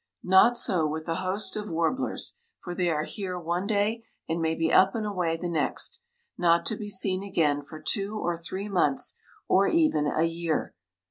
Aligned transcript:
Not 0.23 0.57
so 0.57 0.87
with 0.87 1.05
the 1.05 1.17
host 1.21 1.55
of 1.55 1.69
warblers, 1.69 2.35
for 2.63 2.73
they 2.73 2.89
are 2.89 3.03
here 3.03 3.37
one 3.39 3.67
day 3.67 4.03
and 4.27 4.41
may 4.41 4.55
be 4.55 4.73
up 4.73 4.95
and 4.95 5.05
away 5.05 5.37
the 5.37 5.47
next, 5.47 6.01
not 6.39 6.65
to 6.65 6.75
be 6.75 6.89
seen 6.89 7.21
again 7.21 7.61
for 7.61 7.79
two 7.79 8.17
or 8.17 8.35
three 8.35 8.67
months 8.67 9.15
or 9.47 9.67
even 9.67 10.07
a 10.07 10.23
year. 10.23 10.73